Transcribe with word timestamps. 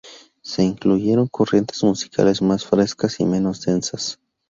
Se 0.41 0.63
incluyeron 0.63 1.27
corrientes 1.27 1.83
musicales 1.83 2.41
más 2.41 2.65
frescas 2.65 3.19
y 3.19 3.25
menos 3.27 3.61
densas. 3.63 4.19